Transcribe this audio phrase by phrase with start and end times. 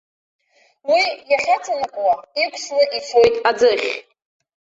[0.91, 2.13] Уи иахьаҵанакуа
[2.43, 3.89] иқәсны ицоит аӡыхь.